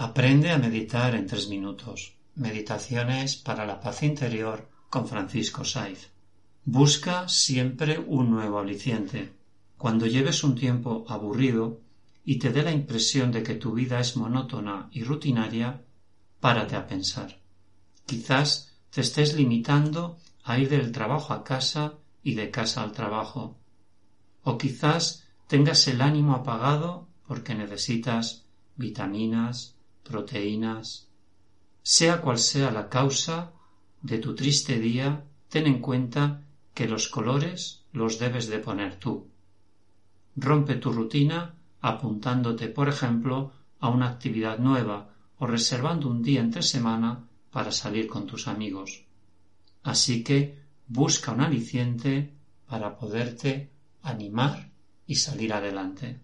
[0.00, 2.14] Aprende a meditar en tres minutos.
[2.36, 6.12] Meditaciones para la paz interior con Francisco Saiz.
[6.64, 9.32] Busca siempre un nuevo aliciente.
[9.76, 11.80] Cuando lleves un tiempo aburrido
[12.24, 15.82] y te dé la impresión de que tu vida es monótona y rutinaria,
[16.38, 17.40] párate a pensar.
[18.06, 23.56] Quizás te estés limitando a ir del trabajo a casa y de casa al trabajo.
[24.44, 28.44] O quizás tengas el ánimo apagado porque necesitas
[28.76, 29.74] vitaminas,
[30.08, 31.08] proteínas.
[31.82, 33.52] Sea cual sea la causa
[34.02, 36.42] de tu triste día, ten en cuenta
[36.74, 39.28] que los colores los debes de poner tú.
[40.36, 46.62] Rompe tu rutina apuntándote, por ejemplo, a una actividad nueva o reservando un día entre
[46.62, 49.04] semana para salir con tus amigos.
[49.82, 52.32] Así que busca un aliciente
[52.66, 53.70] para poderte
[54.02, 54.70] animar
[55.06, 56.20] y salir adelante.